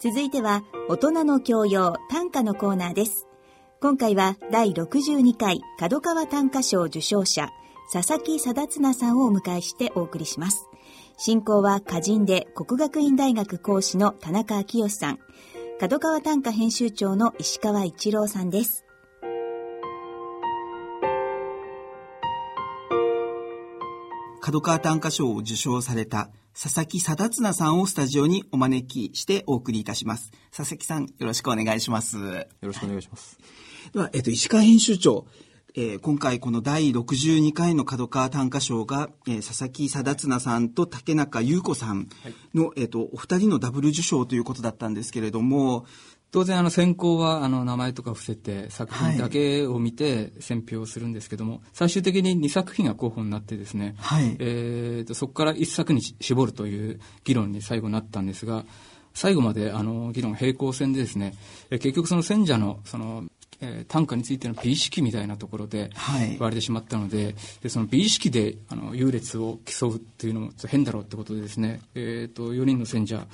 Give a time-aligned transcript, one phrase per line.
[0.00, 3.26] 続いては大人の教養短歌のコーナーです。
[3.80, 7.50] 今回は第62回角川短歌賞受賞者
[7.92, 10.68] 佐々木貞綱さんをお迎えしてお送りします。
[11.16, 15.18] 進行は歌人で国学院大学講師の田中昭義さん。
[15.80, 18.84] 角川短歌編集長の石川一郎さんです。
[24.40, 26.30] 角川短歌賞を受賞された
[26.60, 30.32] 佐々木貞綱さんをスタジオにお招きしてお送りいたします。
[30.50, 32.18] 佐々木さん、よろしくお願いします。
[32.18, 33.38] よろしくお願いします。
[33.92, 35.28] では、えっと、石川編集長、
[35.76, 42.08] えー、今回この第62回の角川短歌賞が、えー、佐々木貞綱さんと竹中優子さん
[42.52, 45.86] の、はい、えっ、と、お二人のダブル受賞ということだったんですけれども、
[46.30, 58.64] 当然あの選考はあの名前とか伏せて作品だけを見て選評するんですけども、はい、最終的に2作品が候補になってですね、はい、えー、とそこから1作に絞るという議論に最後なったんですが
[59.14, 61.34] 最後まであの議論平行線でですね
[61.70, 63.24] 結局その選者のその
[63.60, 65.90] えー、短歌についての美意識みたいなところで
[66.30, 73.26] 言われてしまったのではい、でその美意識であの優劣を競うっていうのも変だろうってことでですね、えーと、と4人の選者、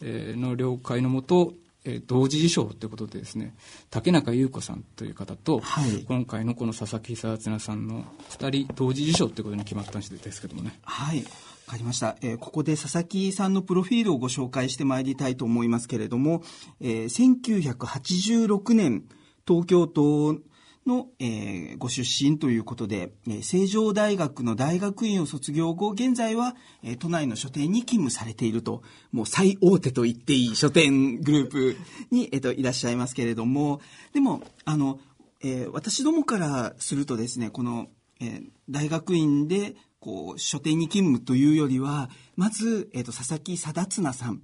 [0.00, 3.54] えー、の了解のもとえー、同時受賞ということでですね
[3.90, 10.78] 竹中優子さんという方と、はい、今回のこの佐々木久綱さんの2人同時受賞ということに決まったんですけどもね。
[10.82, 11.24] はい。
[11.66, 16.42] わかりました、えー、ここで佐々木さんのプロフィールをご紹介してまいりたいと思いますけれども、
[16.80, 19.04] えー、1986年
[19.46, 20.38] 東京都
[20.86, 31.76] の、えー、ご出身ということで、えー、成城大学の大学院を卒業後、現在は、えー、都内の書店に勤務されていると、もう最大手と言っていい書店グループ
[32.10, 33.80] に、えーと、いらっしゃいますけれども、
[34.12, 34.98] でも、あの、
[35.42, 37.88] えー、私どもからするとですね、この、
[38.20, 44.42] えー、大学院で、こう、書店に勤務というよりは、まず、えっ、ー、と、佐々木貞綱さん、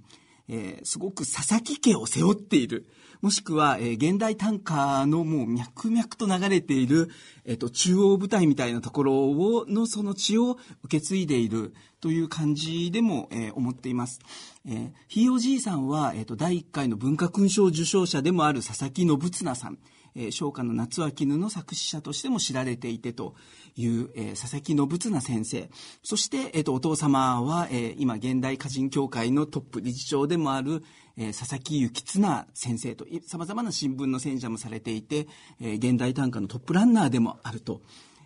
[0.49, 2.87] えー、すごく佐々木家を背負っている。
[3.21, 7.09] もしくは、えー、現代短歌のもう脈々と流れている、
[7.45, 14.19] えっ、ー、と、中央舞台みたいなところを、のその血を受け継いでいるという感じでも、えー、思っています。
[14.65, 19.77] えー、ひいおじいさんは、えっ、と、第1回の文化勲章受章者でもある佐々木信綱さん。
[20.15, 23.35] えー、商家の夏は絹の作詞者としても知られていてと
[23.75, 25.69] いう、えー、佐々木信綱先生。
[26.03, 30.83] そして、えーと、お父様は、えー、今現代歌人協会のトップ理事長でもある、
[31.17, 35.27] えー、佐々木幸綱先生と様々な新聞の選者もされていて、
[35.61, 37.81] えー、現代短歌のトップランナーでもあると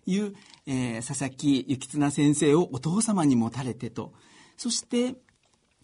[0.06, 0.34] いう、
[0.68, 4.14] えー、佐々木幸綱先生をお父様に持たれてと。
[4.58, 5.16] そして、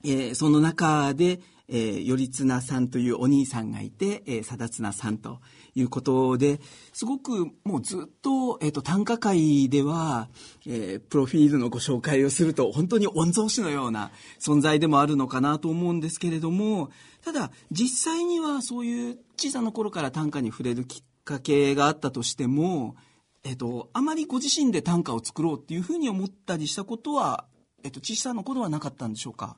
[0.03, 5.39] えー、その中で、えー、頼綱さんというお兄さんがいて、えー、貞綱さんと
[5.75, 6.59] いうことで、
[6.93, 10.29] すごくもうずっと、えっ、ー、と、短歌会では、
[10.65, 16.89] えー、プロフィールのご紹介をすると、本当に御曹司のような存在でもあるのかなと思うんですけれども、
[17.23, 22.95] ただ、実際にはそういう小さな頃から短歌に触れるきっかけがあったとしても、
[23.43, 27.45] えっ、ー、と、あまりご自身で短歌を作ろうっていうふうに思ったりしたことは、
[27.83, 29.57] えっ、と、小さな頃はなかったんでしょうか？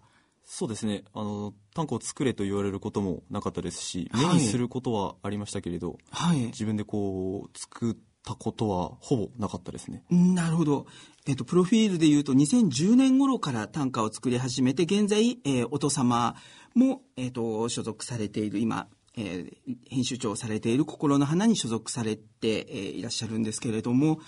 [0.54, 7.96] そうですねあの短歌を作れと言われることもなかったですし、目にすることはありましたけれど、はい、自分でこう作っ
[8.26, 10.04] たことはほぼなかったですね。
[10.10, 10.88] なるほど。
[11.26, 16.36] えっと、プロフィールで言うと2010年頃から短歌を作り始めて、現在、えー、お父様
[16.76, 24.20] も、えっと、所属されている今、えー、編集長をされている心の花に所属されて、えー、いらっしゃるんですけれども、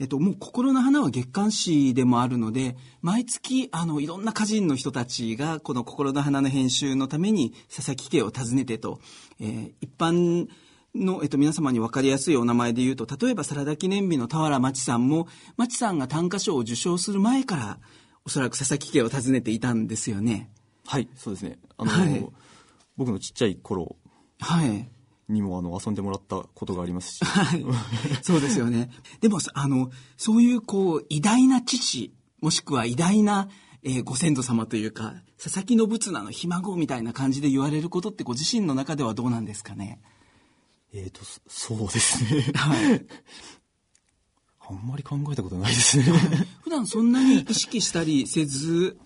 [0.00, 9.00] えっと、もう心の花は月刊誌でもあるので、毎月、あの、いろんな歌人の人たちが、この心の花の編集のために、佐々木家を訪ねてと、
[9.38, 10.48] えー、一般
[10.96, 17.78] の、えっと、皆様に分かりやすいお名前で言うと、例えば、サラダ記念日の俵真知さんも、真知さんが短歌賞を受賞する前から、
[18.24, 20.50] おそらく佐々木家を訪ねていたんですよね。
[20.86, 21.58] はい、そうですね。
[21.76, 22.26] あの、はい、
[22.96, 23.96] 僕のちっちゃい頃、
[24.40, 24.88] はい。
[25.28, 27.24] にもあの遊んでもらったことがありますし。
[27.24, 27.64] はい。
[28.22, 28.90] そうですよね。
[29.20, 33.48] でも、あの、そういうこう、偉大な父、もしくは偉大な、
[33.82, 40.00] えー、ご先祖様というか、佐々木信綱のひ孫みたいな感じで言われることってご自身の中ではどうなんですかね？
[40.92, 42.52] えっ、ー、と、そうですね。
[42.54, 43.04] はい。
[44.66, 46.04] あんまり考えたことないですね。
[46.62, 48.98] 普段そんなに意識したりせず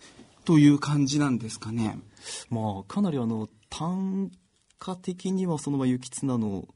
[0.45, 1.99] という感じなんですかね？
[2.51, 4.31] まあ、かなりあの、単
[4.79, 6.69] 果的にはその幸綱の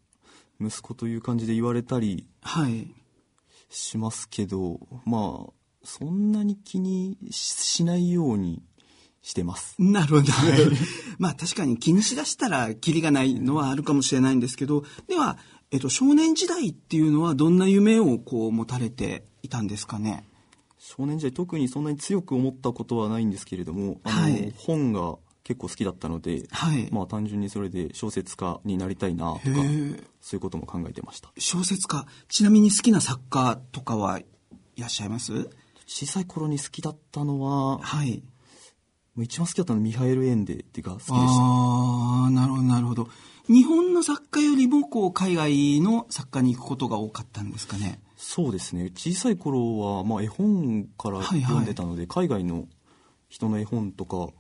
[0.60, 2.26] 息子という感じで言われたり
[3.68, 5.52] しますけど、はい、まあ
[5.84, 8.62] そんなに気にしないように
[9.22, 9.76] してます。
[9.78, 10.32] なるほど。
[11.18, 15.38] まあ確かに気にしだしたらキリがないのはあるかもしれないんですけど、では、
[15.70, 20.28] えっと、少年時代っていうのはどんな夢をこう持たれていたんですかね？
[20.78, 25.16] 少年時代特にそんなに強く思ったことはないんですけれども、あの、はい、本が
[25.52, 31.30] 結構好きだったので、はい、まあ単純にそれで小説家になりたいなとかそういうことも考えてました。
[31.36, 32.06] 小説家。
[32.28, 34.24] ちなみに好きな作家とかはい
[34.78, 35.50] らっしゃいます？
[35.86, 38.22] 小さい頃に好きだったのは、はい、
[39.18, 41.16] 一番好きだったのはミハエル・エンデっていうか好きでした。
[41.18, 43.08] ああなるほどなるほど。
[43.48, 48.00] 日本の作家よりもこう海外の作家に行くことが多かったんですかね？
[48.16, 48.90] そうですね。
[48.94, 52.68] 小さい頃は、まあ、絵本から読んでたので、はいはい、海外の
[53.32, 54.34] 人の絵本とかを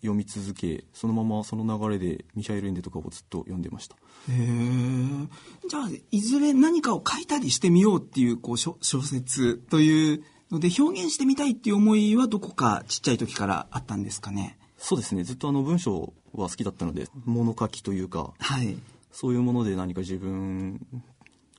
[0.00, 3.96] 読み続け、はい、そのままその流れでミハエル・エンデとかをずっと読んでました。
[3.96, 3.98] へ
[4.32, 14.56] えじゃあいずれ何かを書いたりしてみようっていうこう小説というので表現してみたいっていう思いはどこかちっちゃい時からあったんですかね？
[14.78, 15.22] そうですね。
[15.22, 18.78] ずっとあの文章は好きだったので物書きというか、はい、
[19.12, 20.80] そういうもので何か自分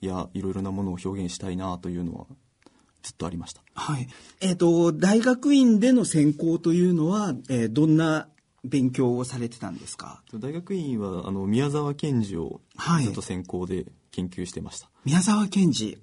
[0.01, 2.25] やいろいろなものを表現したいなというのは
[3.05, 3.61] ずっとありました。
[3.75, 4.07] はい。
[4.41, 8.27] えっ、ー、と、大学院での専攻というのは、えー、どんな
[8.63, 10.23] 勉強をされてたんですか？
[10.33, 12.61] 大学院は、あの、宮沢賢治を
[13.03, 14.87] ずっと専攻で研究してました。
[14.87, 15.99] はい、宮沢賢治。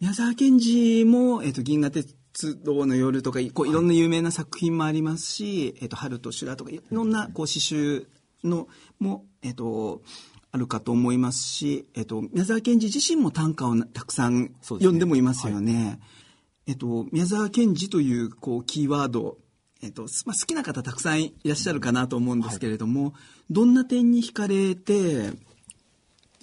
[0.00, 2.14] 宮沢賢治も、えっ、ー、と、銀河鉄
[2.62, 8.06] 道の夜とか、こういろんな有名な作品もありますし、えっ、と、春と修羅とか、いろんな、こう、詩集
[8.44, 8.68] の、
[9.00, 10.02] も、えっ、と、
[10.54, 15.72] あるかと思いますし、えっと、宮沢賢治自身も短歌をたくさん読んでもいますよね。
[15.72, 15.84] ね。
[15.84, 15.98] はい、
[16.68, 19.38] えっと、宮沢賢治というこうキーワード、
[19.82, 23.12] えっとまあ、好きな方たくさんいらっしゃるかなと思うんですけれども、はい、
[23.50, 25.32] どんな点に惹かれて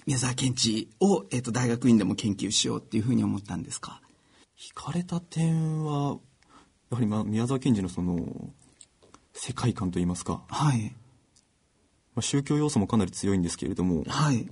[0.04, 4.02] 宮沢賢治を、えっと、大学院でも研究しようっていうふうに思ったんですか？
[4.58, 6.18] 惹かれた点は
[6.90, 8.50] やはり、まあ、宮沢賢治のその
[9.32, 10.94] 世界観といいますか、はい、
[12.14, 14.48] まあ、宗教要素もかなり強いんですけれども、はい。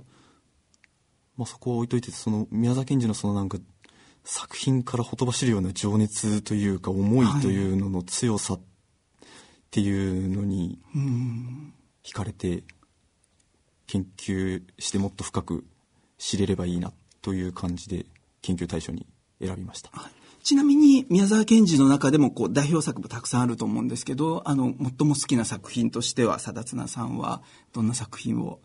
[1.37, 3.57] まあ、そこは置いといて、その、宮沢賢治のそのなんか、
[4.23, 8.61] 作品からほとばしるような情熱というか、思いというのの強さっ
[9.71, 10.79] ていうのに、
[12.03, 12.63] 惹かれて、
[13.87, 15.65] 研究してもっと深く
[16.17, 18.05] 知れればいいなという感じで
[18.41, 19.05] 研究対象に
[19.41, 19.89] 選びました。
[19.91, 27.41] はいちなみに宮沢賢治の中でもこう代表作もたくさんあると思うんですけど、あの、最も好きな作品としては、貞綱さんは
[27.73, 28.59] どんな作品を？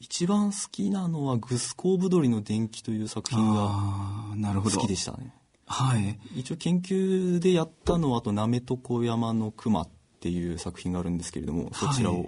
[0.00, 5.32] 一番好きなのは、グスコーブドリの電気という作品が好きでしたね。
[5.66, 6.18] はい。
[6.36, 9.88] 一応研究でやったのは、あと、なめとこ山の熊っ
[10.20, 12.26] ていう作品があるんですけれども、そちらを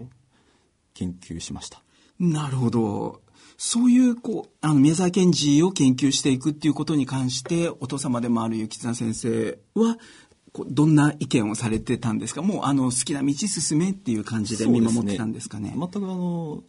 [0.95, 1.79] 研究しました。
[1.79, 1.83] は
[2.21, 3.21] い、なるほど。
[3.57, 9.99] そういう、こう、あの、宮沢賢治を研究していくっていうことに関して、お父様でもある幸綱先生は、
[10.69, 12.41] どんな意見をされてたんですか？
[12.41, 15.71] もう、あの、好きな道進めっていう感じで見守ってたんですかね？
[15.71, 16.63] ね全くあの、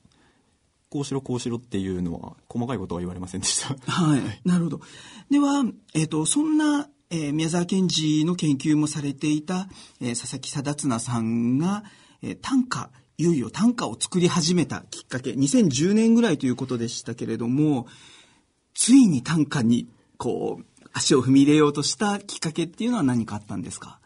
[0.89, 3.75] こうしろこうしろっていうのは細かいことは言われませんでした。
[3.91, 4.21] はい。
[4.45, 4.81] なるほど。
[5.29, 5.63] では、
[5.93, 9.67] えっ、ー、と、そんな、えー、宮沢賢治の研究もされていた、
[10.01, 11.83] えー、佐々木貞綱さんが、
[12.21, 17.87] えー、短歌いよいよ短歌を作り始めたきっかけ、2010年ぐらいということでしたけれども、
[18.75, 19.87] ついに短歌に、
[20.17, 23.99] こう、足を踏み入れようとしたきっかけっていうのは何かあったんですか？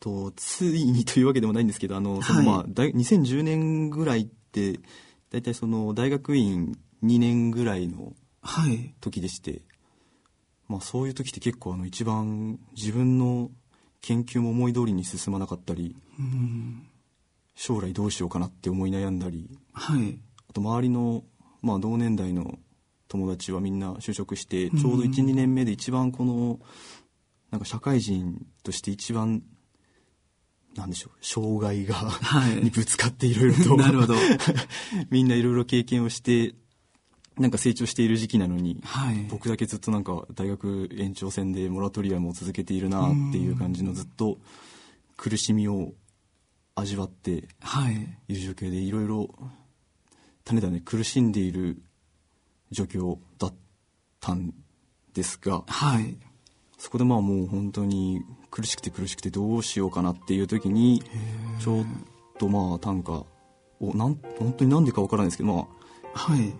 [0.00, 4.80] と、ついにというわけでもないんですけど、あの、そのまあ、はい、2010年ぐらいって、
[5.30, 8.14] 大体その大学院2年ぐらいの
[9.00, 9.62] 時でして、はい、
[10.70, 13.52] まあそういう時って結構あの一番自分の
[14.00, 16.88] 研究も思い通りに進まなかったり、うん
[17.54, 20.18] 将来どうしようかなって思い悩んだり、はい、
[20.48, 21.24] あと周りの、
[21.62, 22.58] まあ、同年代の
[23.08, 26.58] 友達はみんな就職してちょうど12、うん、年目で一番この
[27.50, 29.42] なんか社会人として一番
[30.74, 34.14] なんでしょう障害が、はい、にぶつかっていろいろと なるほど。
[35.10, 36.56] みんないろいろ経験をして
[37.38, 44.38] なんか成長している時期なのに、はい、僕だけずっとなんか大学延長戦でモラトリアムを続けているなっていう感じのずっと
[45.16, 45.92] 苦しみを
[46.74, 47.42] 味わってい。
[47.42, 47.48] る
[48.28, 49.28] 状況でいろいろ
[50.44, 51.82] 種だね苦しんでいる
[52.70, 53.54] 状況だっ
[54.20, 54.52] たん
[55.14, 56.16] ですが、はい、
[56.78, 61.02] そこでまあもう本当に苦しくて苦しくてどうしようかなっていう時に
[61.60, 61.84] ちょっ
[62.38, 63.12] とまあ短歌
[63.80, 65.66] をなん本当になんでかわからないですけどま
[66.14, 66.52] あ、はい、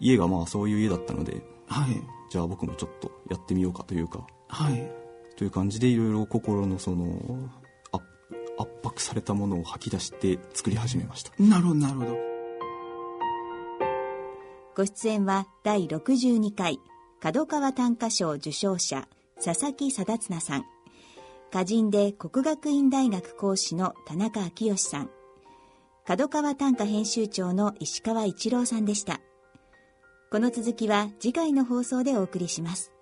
[0.00, 4.90] 家がまあそういう家だったので、はい、じゃあ僕もちょっとやってみようかというか、はい、
[5.36, 7.50] という感じでいろいろ心のその
[8.60, 11.32] 圧迫されたものを吐き出して作り始めました。
[11.38, 12.16] なるほどなるほど。
[14.76, 16.78] ご出演は第62回
[17.20, 19.08] 角川短歌賞受賞者
[19.44, 20.64] 佐々木貞綱さん。
[21.50, 25.10] 歌人で国学院大学講師の田中昭義さん。
[26.06, 29.20] 角川短歌編集長の石川一郎さんでした。
[30.30, 32.92] この続きは次回の放送でお送りします